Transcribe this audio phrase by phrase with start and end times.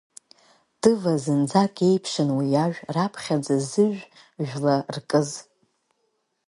[0.81, 4.03] Тыва зынӡак еиԥшын уи ажә, раԥхьаӡа зыжә
[4.47, 5.29] жәла ркыз.